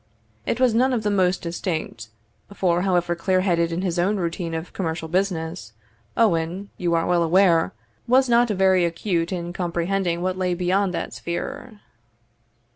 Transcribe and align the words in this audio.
It 0.47 0.59
was 0.59 0.73
none 0.73 0.93
of 0.93 1.03
the 1.03 1.11
most 1.11 1.43
distinct; 1.43 2.07
for, 2.51 2.81
however 2.81 3.13
clear 3.13 3.41
headed 3.41 3.71
in 3.71 3.83
his 3.83 3.99
own 3.99 4.17
routine 4.17 4.55
of 4.55 4.73
commercial 4.73 5.07
business, 5.07 5.73
Owen, 6.17 6.71
you 6.75 6.95
are 6.95 7.05
well 7.05 7.21
aware, 7.21 7.71
was 8.07 8.27
not 8.27 8.47
very 8.49 8.83
acute 8.83 9.31
in 9.31 9.53
comprehending 9.53 10.23
what 10.23 10.39
lay 10.39 10.55
beyond 10.55 10.91
that 10.95 11.13
sphere. 11.13 11.81